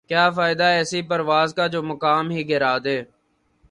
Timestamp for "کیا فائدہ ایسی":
0.09-1.01